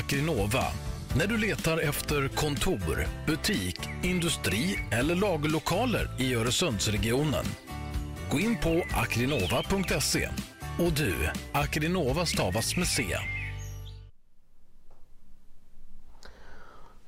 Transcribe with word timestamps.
Akrinova. 0.00 0.64
När 1.18 1.26
du 1.26 1.38
letar 1.38 1.78
efter 1.78 2.28
kontor, 2.28 3.06
butik, 3.26 3.80
industri 4.02 4.78
eller 4.92 5.14
lagerlokaler 5.14 6.10
i 6.18 6.34
Öresundsregionen. 6.34 7.44
Gå 8.30 8.40
in 8.40 8.56
på 8.56 8.82
akrinova.se. 9.02 10.28
Och 10.78 10.92
du, 10.92 11.14
Akrinova 11.52 12.26
stavas 12.26 12.76
med 12.76 12.86
C. 12.86 13.02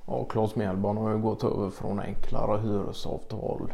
Ja, 0.06 0.24
Claes 0.24 0.56
Mellborn 0.56 0.96
har 0.96 1.10
ju 1.10 1.18
gått 1.18 1.44
över 1.44 1.70
från 1.70 2.00
enklare 2.00 2.60
hyresavtal 2.60 3.72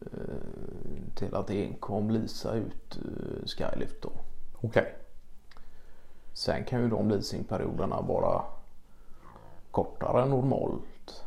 eh, 0.00 1.16
till 1.16 1.34
att 1.34 1.50
enkom 1.50 2.10
leasa 2.10 2.54
ut 2.54 2.96
eh, 2.96 3.46
Skylift 3.46 4.02
då. 4.02 4.12
Okej. 4.60 4.94
Sen 6.38 6.64
kan 6.64 6.80
ju 6.80 6.88
de 6.88 7.08
leasingperioderna 7.08 8.00
vara 8.00 8.42
kortare 9.70 10.22
än 10.22 10.30
normalt. 10.30 11.24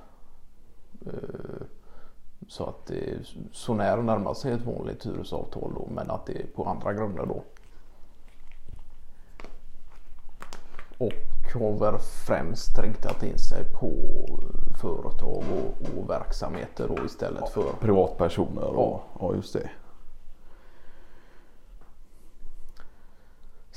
Eh, 1.06 1.68
Så 2.48 2.66
att 2.66 2.86
det 2.86 3.18
så 3.52 3.74
när 3.74 3.98
närmar 3.98 4.34
sig 4.34 4.54
ett 4.54 4.66
vanligt 4.66 5.06
hyresavtal 5.06 5.74
då 5.76 5.88
men 5.92 6.12
att 6.12 6.26
det 6.26 6.42
är 6.42 6.48
på 6.48 6.66
andra 6.66 6.94
grunder 6.94 7.26
då. 7.26 7.44
Och 10.98 11.60
har 11.62 11.80
väl 11.80 12.00
främst 12.28 12.80
riktat 12.80 13.24
in 13.24 13.38
sig 13.38 13.64
på 13.64 13.92
företag 14.82 15.44
och, 15.52 15.98
och 15.98 16.10
verksamheter 16.10 16.88
då 16.88 17.06
istället 17.06 17.50
för 17.50 17.74
Privatpersoner 17.80 18.68
och 18.68 19.02
ja, 19.20 19.36
just 19.36 19.54
det. 19.54 19.70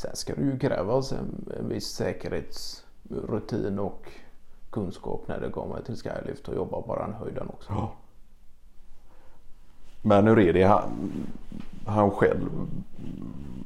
Sen 0.05 0.17
ska 0.17 0.35
det 0.35 0.43
ju 0.43 0.59
krävas 0.59 1.13
en, 1.13 1.51
en 1.59 1.69
viss 1.69 1.87
säkerhetsrutin 1.87 3.79
och 3.79 4.09
kunskap 4.71 5.29
när 5.29 5.41
det 5.41 5.51
kommer 5.51 5.83
till 5.83 5.97
Skylift 5.97 6.49
och 6.49 6.55
jobba 6.55 6.83
på 6.83 6.97
den 6.97 7.13
höjden 7.13 7.49
också. 7.49 7.73
Ja. 7.73 7.93
Men 10.03 10.27
hur 10.27 10.39
är 10.39 10.53
det 10.53 10.63
han, 10.63 11.13
han 11.87 12.11
själv 12.11 12.51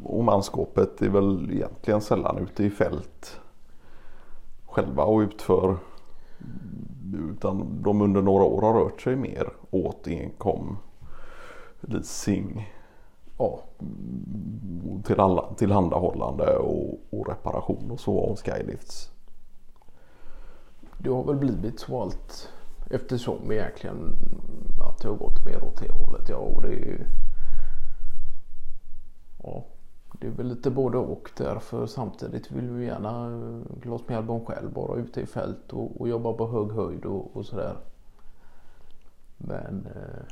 och 0.04 0.24
manskapet 0.24 1.02
är 1.02 1.08
väl 1.08 1.50
egentligen 1.52 2.00
sällan 2.00 2.38
ute 2.38 2.64
i 2.64 2.70
fält 2.70 3.40
själva 4.66 5.04
och 5.04 5.18
utför 5.18 5.76
utan 7.30 7.82
de 7.82 8.02
under 8.02 8.22
några 8.22 8.44
år 8.44 8.62
har 8.62 8.74
rört 8.74 9.00
sig 9.00 9.16
mer 9.16 9.50
åt 9.70 10.08
enkom 10.08 10.76
leasing 11.80 12.77
Ja, 13.38 13.60
till 15.04 15.20
alla, 15.20 15.54
tillhandahållande 15.54 16.56
och, 16.56 17.00
och 17.10 17.28
reparation 17.28 17.90
och 17.90 18.00
så 18.00 18.20
av 18.20 18.36
skylifts. 18.36 19.12
det 20.98 21.10
har 21.10 21.24
väl 21.24 21.36
blivit 21.36 21.80
så 21.80 22.02
allt 22.02 22.52
eftersom 22.90 23.52
egentligen 23.52 24.16
att 24.80 24.98
det 24.98 25.08
har 25.08 25.16
gått 25.16 25.44
mer 25.44 25.64
åt 25.64 25.80
det 25.80 25.92
hållet. 25.92 26.28
Ja, 26.28 26.36
och 26.36 26.62
det 26.62 26.68
är 26.68 26.86
ju... 26.86 26.98
Ja, 29.42 29.64
det 30.12 30.26
är 30.26 30.30
väl 30.30 30.46
lite 30.46 30.70
både 30.70 30.98
och 30.98 31.30
därför 31.36 31.86
samtidigt 31.86 32.50
vill 32.50 32.70
vi 32.70 32.86
gärna 32.86 33.30
glas 33.82 34.02
Claes 34.06 34.18
album 34.18 34.44
själv 34.44 34.74
vara 34.74 34.98
ute 34.98 35.20
i 35.20 35.26
fält 35.26 35.72
och, 35.72 36.00
och 36.00 36.08
jobba 36.08 36.32
på 36.32 36.46
hög 36.46 36.72
höjd 36.72 37.04
och, 37.04 37.36
och 37.36 37.46
sådär. 37.46 37.76
Men 39.36 39.86
eh, 39.86 40.22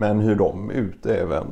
men 0.00 0.20
hur 0.20 0.34
de 0.36 0.70
ut 0.70 1.06
även 1.06 1.46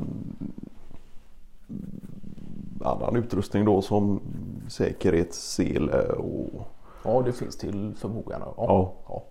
annan 2.85 3.17
utrustning 3.17 3.65
då 3.65 3.83
som 3.83 4.21
säkerhetssele 4.69 6.03
och 6.09 6.69
ja, 7.05 7.23
det 7.23 7.33
finns 7.33 7.57
till 7.57 7.95
förmågan. 7.99 8.41
Ja, 8.45 8.55
Ja. 8.57 8.93
ja. 9.09 9.23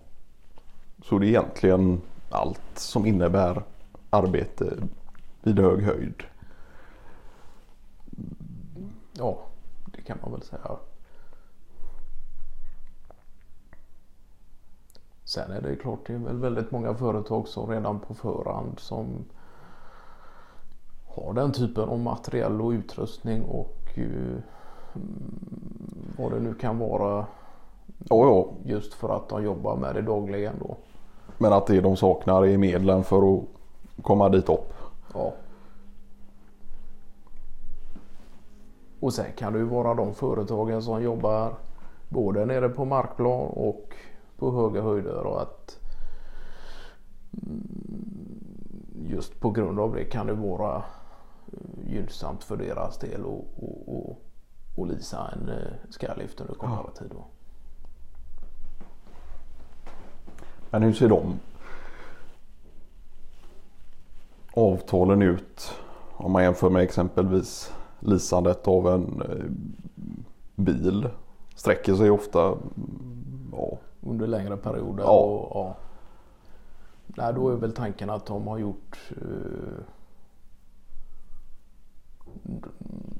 så 1.04 1.18
det 1.18 1.26
är 1.26 1.28
egentligen 1.28 2.00
allt 2.30 2.60
som 2.74 3.06
innebär 3.06 3.62
arbete 4.10 4.76
vid 5.42 5.58
hög 5.58 5.82
höjd. 5.82 6.22
ja, 9.12 9.38
det 9.96 10.02
kan 10.02 10.18
man 10.22 10.32
väl 10.32 10.42
säga. 10.42 10.76
Sen 15.26 15.50
är 15.50 15.60
det 15.60 15.76
klart, 15.76 15.98
det 16.06 16.12
är 16.12 16.18
väl 16.18 16.38
väldigt 16.38 16.70
många 16.70 16.94
företag 16.94 17.48
som 17.48 17.70
redan 17.70 18.00
på 18.00 18.14
förhand 18.14 18.78
som 18.78 19.24
har 21.06 21.32
den 21.32 21.52
typen 21.52 21.88
av 21.88 21.98
materiell 21.98 22.60
och 22.60 22.70
utrustning 22.70 23.42
och 23.44 23.92
mm, 23.96 24.42
vad 26.18 26.32
det 26.32 26.40
nu 26.40 26.54
kan 26.54 26.78
vara 26.78 27.26
Ja, 27.98 28.26
ja, 28.26 28.48
just 28.64 28.94
för 28.94 29.16
att 29.16 29.28
de 29.28 29.42
jobbar 29.42 29.76
med 29.76 29.94
det 29.94 30.02
dagligen 30.02 30.54
då. 30.60 30.76
men 31.38 31.52
att 31.52 31.66
det 31.66 31.80
de 31.80 31.96
saknar 31.96 32.46
är 32.46 32.58
medlen 32.58 33.04
för 33.04 33.36
att 33.36 33.44
komma 34.02 34.28
dit 34.28 34.48
upp. 34.48 34.72
Ja. 35.14 35.32
Och 39.00 39.12
sen 39.12 39.32
kan 39.36 39.52
det 39.52 39.58
ju 39.58 39.64
vara 39.64 39.94
de 39.94 40.14
företagen 40.14 40.82
som 40.82 41.02
jobbar 41.02 41.54
både 42.08 42.46
nere 42.46 42.68
på 42.68 42.84
markplan 42.84 43.46
och 43.46 43.94
på 44.38 44.52
höga 44.52 44.82
höjder 44.82 45.26
och 45.26 45.42
att 45.42 45.80
mm, 47.32 47.86
just 49.08 49.40
på 49.40 49.50
grund 49.50 49.80
av 49.80 49.94
det 49.94 50.04
kan 50.04 50.26
det 50.26 50.32
vara 50.32 50.76
eh, 51.52 51.92
gynnsamt 51.92 52.44
för 52.44 52.56
deras 52.56 52.98
del 52.98 53.24
och, 53.24 53.44
och, 53.56 53.96
och, 53.96 54.22
och 54.76 54.86
leasa 54.86 55.30
en 55.32 55.48
eh, 55.48 55.72
skylift 55.90 56.40
under 56.40 56.54
kortare 56.54 56.94
tid. 56.98 57.10
Då. 57.10 57.24
Men 60.70 60.82
hur 60.82 60.92
ser 60.92 61.08
de 61.08 61.40
avtalen 64.54 65.22
ut 65.22 65.72
om 66.16 66.32
man 66.32 66.42
jämför 66.42 66.70
med 66.70 66.82
exempelvis 66.82 67.72
leasandet 68.00 68.68
av 68.68 68.88
en 68.88 69.22
eh, 69.22 69.44
bil? 70.54 71.08
Sträcker 71.54 71.94
sig 71.94 72.10
ofta 72.10 72.58
ja, 73.52 73.78
under 74.06 74.26
längre 74.26 74.56
perioder. 74.56 75.04
Ja. 75.04 75.10
Och, 75.10 75.56
ja. 75.56 75.76
Nej, 77.06 77.34
då 77.34 77.48
är 77.48 77.56
väl 77.56 77.72
tanken 77.72 78.10
att 78.10 78.26
de 78.26 78.46
har 78.46 78.58
gjort 78.58 79.10
eh, 79.10 79.84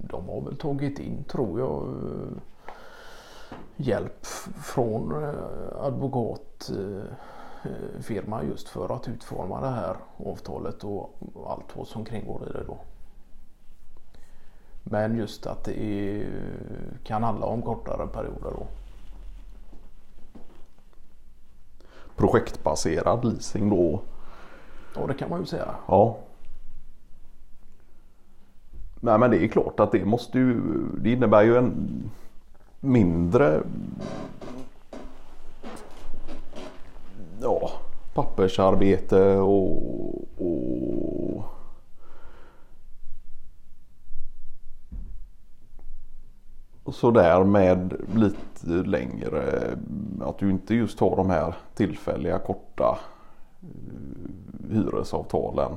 de 0.09 0.29
har 0.29 0.41
väl 0.41 0.57
tagit 0.57 0.99
in, 0.99 1.25
tror 1.25 1.61
jag, 1.61 1.89
eh, 1.89 2.29
hjälp 3.77 4.27
från 4.65 5.25
eh, 5.25 5.35
advokatfirma 5.81 8.45
just 8.45 8.69
för 8.69 8.97
att 8.97 9.09
utforma 9.09 9.61
det 9.61 9.71
här 9.71 9.97
avtalet 10.17 10.85
och 10.85 11.11
allt 11.47 11.77
vad 11.77 11.87
som 11.87 12.05
kringgår 12.05 12.49
i 12.49 12.53
det 12.53 12.65
då. 12.67 12.79
Men 14.83 15.17
just 15.17 15.47
att 15.47 15.65
det 15.65 16.27
kan 17.05 17.23
handla 17.23 17.47
om 17.47 17.63
kortare 17.63 18.07
perioder 18.07 18.51
då. 18.51 18.67
Projektbaserad 22.17 23.25
leasing 23.25 23.71
då. 23.71 24.01
Ja, 24.95 25.07
det 25.07 25.15
kan 25.15 25.31
man 25.31 25.41
ju 25.41 25.47
säga. 25.47 25.75
Ja. 25.89 26.17
Nej 29.01 29.19
men 29.19 29.31
det 29.31 29.45
är 29.45 29.49
klart 29.49 29.81
att 29.81 29.93
det 29.93 30.05
måste 30.05 30.39
ju, 30.39 30.61
det 31.01 31.13
innebär 31.13 31.43
ju 31.43 31.57
en 31.57 32.11
mindre 32.81 33.63
ja, 37.43 37.71
pappersarbete 38.15 39.37
och, 39.37 39.71
och 40.01 40.06
sådär 46.95 47.45
med 47.45 47.95
lite 48.15 48.67
längre, 48.67 49.77
att 50.21 50.39
du 50.39 50.51
inte 50.51 50.75
just 50.75 51.01
har 51.01 51.17
de 51.17 51.31
här 51.31 51.55
tillfälliga 51.75 52.39
korta 52.39 52.99
eh, 53.63 54.71
hyresavtalen. 54.75 55.73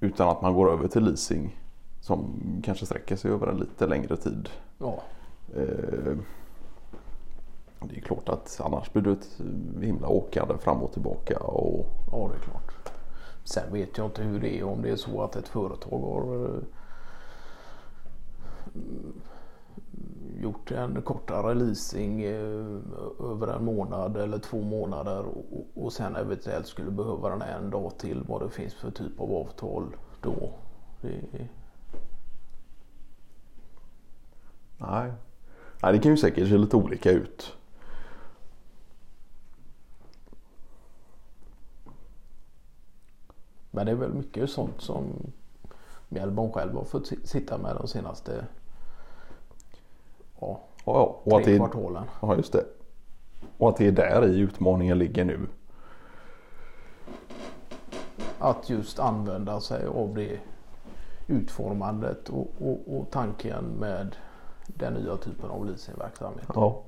Utan 0.00 0.28
att 0.28 0.42
man 0.42 0.54
går 0.54 0.72
över 0.72 0.88
till 0.88 1.04
leasing 1.04 1.58
som 2.00 2.40
kanske 2.64 2.86
sträcker 2.86 3.16
sig 3.16 3.30
över 3.30 3.46
en 3.46 3.56
lite 3.56 3.86
längre 3.86 4.16
tid. 4.16 4.48
Ja, 4.78 5.02
Eh, 5.56 6.16
Det 7.80 7.96
är 7.96 8.00
klart 8.00 8.28
att 8.28 8.60
annars 8.64 8.92
blir 8.92 9.02
det 9.02 9.10
ett 9.10 9.40
himla 9.80 10.08
åkande 10.08 10.58
fram 10.58 10.82
och 10.82 10.92
tillbaka. 10.92 11.38
Och, 11.38 11.86
ja 12.12 12.28
det 12.32 12.34
är 12.34 12.50
klart. 12.50 12.72
Sen 13.44 13.72
vet 13.72 13.98
jag 13.98 14.06
inte 14.06 14.22
hur 14.22 14.40
det 14.40 14.58
är 14.58 14.64
om 14.64 14.82
det 14.82 14.90
är 14.90 14.96
så 14.96 15.22
att 15.22 15.36
ett 15.36 15.48
företag 15.48 15.98
har 15.98 16.44
eh, 16.44 16.60
gjort 20.40 20.70
en 20.70 21.02
kortare 21.02 21.54
leasing 21.54 22.22
eh, 22.22 22.80
över 23.20 23.46
en 23.56 23.64
månad 23.64 24.16
eller 24.16 24.38
två 24.38 24.62
månader 24.62 25.24
och, 25.24 25.66
och 25.74 25.92
sen 25.92 26.16
eventuellt 26.16 26.66
skulle 26.66 26.90
behöva 26.90 27.30
den 27.30 27.42
en 27.42 27.70
dag 27.70 27.98
till 27.98 28.24
vad 28.28 28.42
det 28.42 28.50
finns 28.50 28.74
för 28.74 28.90
typ 28.90 29.20
av 29.20 29.32
avtal 29.32 29.96
då. 30.20 30.52
Det, 31.00 31.20
nej. 34.78 35.12
Nej, 35.82 35.92
det 35.92 35.98
kan 35.98 36.10
ju 36.10 36.16
säkert 36.16 36.48
se 36.48 36.58
lite 36.58 36.76
olika 36.76 37.10
ut. 37.10 37.54
Men 43.70 43.86
det 43.86 43.92
är 43.92 43.96
väl 43.96 44.14
mycket 44.14 44.50
sånt 44.50 44.80
som 44.80 45.32
Mjällborn 46.08 46.52
själv 46.52 46.74
har 46.74 46.84
fått 46.84 47.12
sitta 47.24 47.58
med 47.58 47.76
de 47.76 47.88
senaste 47.88 48.46
ja, 50.40 50.60
ja. 50.84 51.20
Och 51.24 51.44
tre 51.44 51.56
kvartalen. 51.56 52.04
ja, 52.22 52.36
just 52.36 52.52
det. 52.52 52.64
Och 53.58 53.68
att 53.68 53.76
det 53.76 53.86
är 53.86 53.92
där 53.92 54.26
i 54.26 54.38
utmaningen 54.38 54.98
ligger 54.98 55.24
nu. 55.24 55.46
Att 58.38 58.70
just 58.70 58.98
använda 58.98 59.60
sig 59.60 59.86
av 59.86 60.14
det 60.14 60.38
utformandet 61.26 62.28
och, 62.28 62.48
och, 62.58 62.98
och 62.98 63.10
tanken 63.10 63.64
med 63.64 64.16
den 64.66 64.94
nya 64.94 65.16
typen 65.16 65.50
av 65.50 65.66
leasingverksamhet. 65.66 66.48
Ja. 66.54 66.82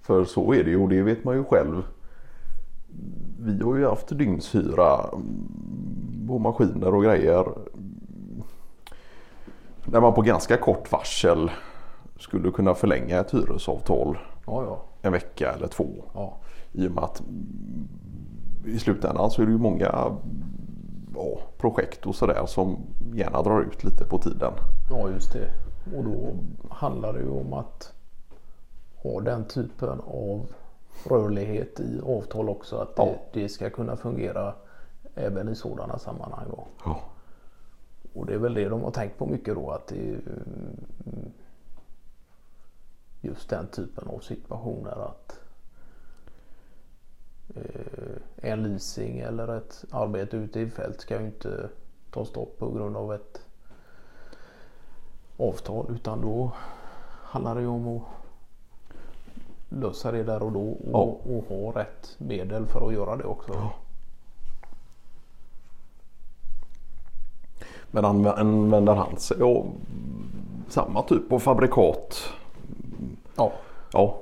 För 0.00 0.24
så 0.24 0.54
är 0.54 0.64
det 0.64 0.70
ju 0.70 0.82
och 0.82 0.88
det 0.88 1.02
vet 1.02 1.24
man 1.24 1.36
ju 1.36 1.44
själv. 1.44 1.82
Vi 3.60 3.64
har 3.66 3.76
ju 3.76 3.86
haft 3.86 4.18
dygnshyra 4.18 5.08
mm, 5.12 6.24
på 6.28 6.38
maskiner 6.38 6.94
och 6.94 7.02
grejer. 7.02 7.46
När 9.84 10.00
man 10.00 10.14
på 10.14 10.22
ganska 10.22 10.56
kort 10.56 10.92
varsel 10.92 11.50
skulle 12.18 12.50
kunna 12.50 12.74
förlänga 12.74 13.20
ett 13.20 13.34
hyresavtal 13.34 14.18
Ja, 14.46 14.64
ja, 14.64 14.82
en 15.02 15.12
vecka 15.12 15.52
eller 15.52 15.66
två. 15.66 15.88
ja. 16.14 16.36
I 16.72 16.88
och 16.88 16.92
med 16.92 17.04
att 17.04 17.20
mm, 17.20 17.88
i 18.64 18.78
slutändan 18.78 19.30
så 19.30 19.42
är 19.42 19.46
det 19.46 19.52
ju 19.52 19.58
många 19.58 20.16
ja, 21.14 21.38
projekt 21.58 22.06
och 22.06 22.14
sådär 22.14 22.46
som 22.46 22.78
gärna 23.14 23.42
drar 23.42 23.60
ut 23.60 23.84
lite 23.84 24.04
på 24.04 24.18
tiden. 24.18 24.52
Ja, 24.90 25.08
just 25.08 25.32
det. 25.32 25.50
Och 25.96 26.04
då 26.04 26.34
handlar 26.70 27.12
det 27.12 27.20
ju 27.20 27.30
om 27.30 27.52
att 27.52 27.92
ha 29.02 29.20
den 29.20 29.44
typen 29.44 30.00
av 30.00 30.46
rörlighet 31.06 31.80
i 31.80 32.00
avtal 32.06 32.48
också. 32.48 32.76
Att 32.76 32.96
det, 32.96 33.02
Ja. 33.02 33.14
det 33.32 33.48
ska 33.48 33.70
kunna 33.70 33.96
fungera 33.96 34.54
även 35.14 35.48
i 35.48 35.54
sådana 35.54 35.98
sammanhang. 35.98 36.46
Då. 36.50 36.66
Ja. 36.84 37.00
Och 38.14 38.26
det 38.26 38.34
är 38.34 38.38
väl 38.38 38.54
det 38.54 38.68
de 38.68 38.82
har 38.82 38.90
tänkt 38.90 39.18
på 39.18 39.26
mycket 39.26 39.54
då. 39.54 39.70
Att 39.70 39.86
det 39.86 40.10
är 40.10 40.20
just 43.20 43.50
den 43.50 43.66
typen 43.66 44.08
av 44.08 44.18
situationer. 44.18 45.08
Att 45.08 45.40
eh, 47.56 48.50
en 48.50 48.62
leasing 48.62 49.18
eller 49.18 49.56
ett 49.56 49.84
arbete 49.90 50.36
ute 50.36 50.60
i 50.60 50.70
fält 50.70 51.00
ska 51.00 51.20
ju 51.20 51.26
inte 51.26 51.68
ta 52.10 52.24
stopp 52.24 52.58
på 52.58 52.70
grund 52.70 52.96
av 52.96 53.14
ett 53.14 53.40
avtal. 55.36 55.86
Utan 55.94 56.20
då 56.20 56.52
handlar 57.22 57.54
det 57.54 57.60
ju 57.60 57.66
om 57.66 57.88
att 57.96 58.02
lösa 59.72 60.12
det 60.12 60.22
där 60.22 60.42
och 60.42 60.52
då 60.52 60.60
och, 60.68 60.78
Ja. 60.92 60.98
och 61.32 61.44
ha 61.48 61.80
rätt 61.80 62.14
medel 62.18 62.66
för 62.66 62.86
att 62.88 62.92
göra 62.94 63.16
det 63.16 63.24
också. 63.24 63.70
Men 67.90 68.04
anv- 68.04 68.38
använder 68.40 68.94
han 68.94 69.16
sig 69.16 69.42
av 69.42 69.66
samma 70.68 71.02
typ 71.02 71.32
av 71.32 71.38
fabrikat? 71.38 72.22
Ja. 73.36 73.52
Ja, 73.92 74.18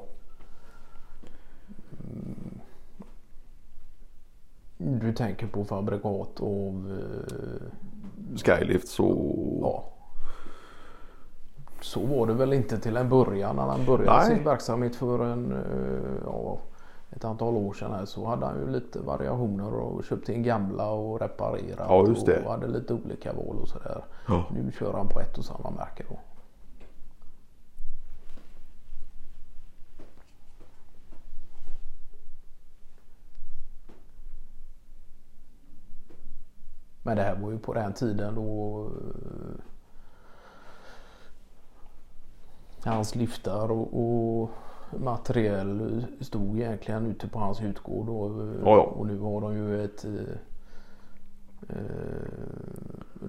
Du 4.81 5.12
tänker 5.12 5.47
på 5.47 5.65
fabrikat 5.65 6.41
av 6.41 6.99
eh, 7.00 8.37
Skylift 8.37 9.00
och 9.00 9.59
Ja. 9.62 9.85
Så 11.88 12.06
var 12.06 12.26
det 12.26 12.32
väl 12.35 12.52
inte 12.52 12.79
till 12.79 12.96
en 12.96 13.08
början 13.08 13.56
när 13.56 13.62
han 13.62 13.85
började 13.85 14.19
Nej. 14.19 14.37
sin 14.37 14.44
verksamhet 14.44 14.96
för 14.96 15.25
en, 15.25 15.52
eh, 15.52 16.23
ja, 16.25 16.58
ett 17.11 17.25
antal 17.25 17.56
år 17.56 17.73
sedan. 17.73 17.93
Här, 17.93 18.05
så 18.05 18.26
hade 18.26 18.46
han 18.46 18.58
ju 18.58 18.70
lite 18.70 18.99
variationer 18.99 19.75
och 19.75 20.05
köpte 20.05 20.32
in 20.32 20.43
gamla 20.43 20.90
och 20.90 21.20
reparerat. 21.20 21.87
Ja. 21.88 22.40
Och 22.44 22.50
hade 22.50 22.67
lite 22.67 22.94
olika 22.94 23.32
val 23.32 23.56
och 23.62 23.69
sådär. 23.69 24.05
Ja. 24.29 24.44
Nu 24.50 24.73
kör 24.73 24.93
han 24.93 25.08
på 25.08 25.20
ett 25.20 25.38
och 25.38 25.44
samma 25.44 25.70
märke 25.70 26.05
då. 26.08 26.19
Men 37.02 37.17
det 37.17 37.23
här 37.23 37.37
var 37.37 37.50
ju 37.50 37.58
på 37.58 37.75
den 37.75 37.93
tiden 37.93 38.35
då 38.35 38.82
eh, 38.87 39.64
hans 42.84 43.14
liftar 43.14 43.70
och, 43.70 43.88
och 44.00 44.50
materiell 45.00 46.04
stod 46.20 46.60
egentligen 46.60 47.06
ute 47.06 47.28
på 47.28 47.38
hans 47.38 47.62
utgård. 47.62 48.06
då. 48.06 48.48
Ja, 48.64 48.70
ja. 48.70 48.80
Och 48.82 49.06
nu 49.06 49.19
har 49.19 49.40
de 49.40 49.56
ju 49.56 49.84
ett 49.84 50.04
eh, 50.04 50.10
eh, 51.69 51.76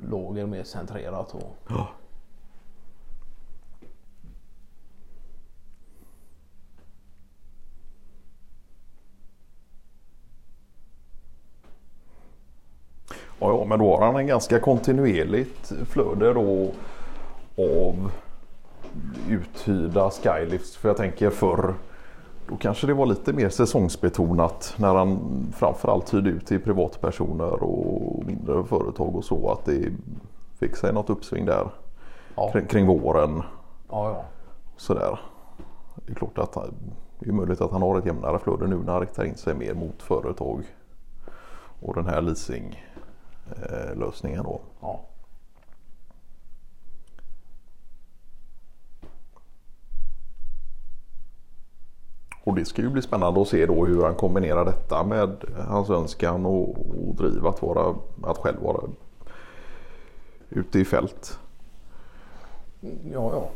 lager 0.09 0.45
mer 0.45 0.63
centrerat. 0.63 1.33
Och, 1.33 1.57
Ja. 1.69 1.87
Ja, 13.41 13.49
ja, 13.59 13.65
men 13.65 13.79
då 13.79 13.97
har 13.97 14.05
han 14.05 14.15
en 14.15 14.27
ganska 14.27 14.59
kontinuerligt 14.59 15.71
flöde 15.85 16.33
då 16.33 16.71
av 17.57 18.11
uthyrda 19.29 20.09
skylifts. 20.09 20.77
För 20.77 20.89
jag 20.89 20.97
tänker 20.97 21.29
förr 21.29 21.73
då 22.49 22.57
kanske 22.57 22.87
det 22.87 22.93
var 22.93 23.05
lite 23.05 23.33
mer 23.33 23.49
säsongsbetonat 23.49 24.73
när 24.77 24.95
han 24.95 25.19
framförallt 25.55 26.13
hyrde 26.13 26.29
ut 26.29 26.45
till 26.45 26.59
privatpersoner 26.59 27.63
och 27.63 28.25
mindre 28.25 28.63
företag 28.63 29.15
och 29.15 29.25
så. 29.25 29.51
Att 29.51 29.65
det 29.65 29.91
fick 30.59 30.75
sig 30.75 30.93
något 30.93 31.09
uppsving 31.09 31.45
där 31.45 31.69
ja, 32.35 32.51
kring, 32.51 32.65
kring 32.65 32.87
våren. 32.87 33.43
ja, 33.89 34.09
ja. 34.09 34.25
Sådär. 34.77 35.19
Det 35.95 36.11
är 36.11 36.15
klart 36.15 36.37
att 36.37 36.57
det 37.19 37.29
är 37.29 37.33
möjligt 37.33 37.61
att 37.61 37.71
han 37.71 37.81
har 37.81 37.97
ett 37.97 38.05
jämnare 38.05 38.39
flöde 38.39 38.67
nu 38.67 38.77
när 38.77 38.91
han 38.91 39.01
riktar 39.01 39.23
in 39.23 39.35
sig 39.35 39.55
mer 39.55 39.73
mot 39.73 40.01
företag. 40.01 40.63
Och 41.79 41.95
den 41.95 42.05
här 42.05 42.21
leasing 42.21 42.85
eh, 43.47 44.43
då. 44.43 44.61
ja. 44.81 44.98
Och 52.49 52.55
det 52.55 52.65
ska 52.65 52.81
ju 52.81 52.89
bli 52.89 53.01
spännande 53.01 53.41
att 53.41 53.47
se 53.47 53.65
då 53.65 53.85
hur 53.85 54.03
han 54.03 54.15
kombinerar 54.15 54.65
detta 54.65 55.03
med 55.03 55.43
hans 55.67 55.89
önskan 55.89 56.45
och, 56.45 56.69
och 56.69 57.15
driv 57.15 57.47
att, 57.47 57.61
vara, 57.61 57.95
att 58.23 58.37
själv 58.37 58.61
vara 58.61 58.81
ute 60.49 60.79
i 60.79 60.85
fält. 60.85 61.39
ja, 62.81 63.31
ja. 63.33 63.49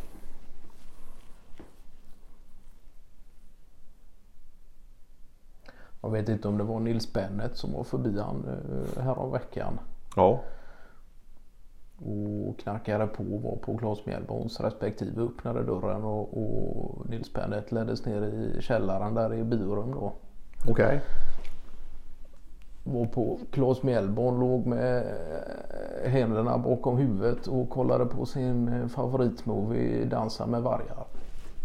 Jag 6.01 6.09
vet 6.09 6.29
inte 6.29 6.47
om 6.47 6.57
det 6.57 6.63
var 6.63 6.79
Nils 6.79 7.13
Bennet 7.13 7.57
som 7.57 7.73
var 7.73 7.83
förbi 7.83 8.19
han 8.19 8.45
eh, 8.47 9.03
här 9.03 9.19
om 9.19 9.31
veckan. 9.31 9.79
Ja, 10.15 10.43
och 12.05 12.59
knackade 12.59 13.07
på 13.07 13.23
och 13.23 13.41
var 13.41 13.55
på 13.55 13.77
Claes 13.77 14.05
Mjällborns 14.05 14.59
respektive 14.59 15.21
öppnade 15.21 15.63
dörren 15.63 16.03
och, 16.03 16.37
och 16.37 17.09
Nils 17.09 17.33
Bennet 17.33 17.71
leddes 17.71 18.05
ner 18.05 18.21
i 18.21 18.61
källaren 18.61 19.13
där 19.13 19.33
i 19.33 19.43
biorum 19.43 19.91
då. 19.91 20.13
okej. 20.69 21.01
Var 22.83 23.05
på 23.05 23.39
Claes 23.51 23.83
Mjällborn 23.83 24.39
låg 24.39 24.65
med 24.65 25.03
händerna 26.05 26.57
bakom 26.57 26.97
huvudet 26.97 27.47
och 27.47 27.69
kollade 27.69 28.05
på 28.05 28.25
sin 28.25 28.89
favoritmovie 28.89 30.05
Dansa 30.05 30.45
med 30.45 30.61
vargar. 30.61 31.05